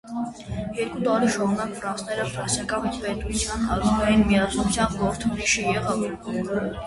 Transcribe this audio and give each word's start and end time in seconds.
Երկու 0.75 1.01
տարի 1.07 1.27
շարունակ 1.33 1.75
ֆրանսերենը 1.81 2.23
ֆրանսիական 2.31 2.87
պետության 3.03 3.67
ազգային 3.75 4.25
միասնության 4.31 4.97
խորհրդանիշը 5.03 5.67
եղավ։ 5.69 6.49